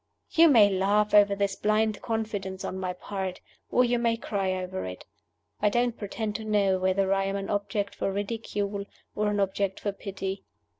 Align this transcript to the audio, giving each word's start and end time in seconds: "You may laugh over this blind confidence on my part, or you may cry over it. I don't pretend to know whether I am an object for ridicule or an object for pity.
"You 0.31 0.47
may 0.47 0.67
laugh 0.67 1.13
over 1.13 1.35
this 1.35 1.55
blind 1.55 2.01
confidence 2.01 2.65
on 2.65 2.79
my 2.79 2.91
part, 2.93 3.39
or 3.69 3.83
you 3.85 3.99
may 3.99 4.17
cry 4.17 4.51
over 4.53 4.83
it. 4.83 5.05
I 5.61 5.69
don't 5.69 5.95
pretend 5.95 6.35
to 6.37 6.43
know 6.43 6.79
whether 6.79 7.13
I 7.13 7.25
am 7.25 7.35
an 7.35 7.51
object 7.51 7.93
for 7.93 8.11
ridicule 8.11 8.85
or 9.15 9.27
an 9.29 9.39
object 9.39 9.79
for 9.79 9.91
pity. 9.91 10.43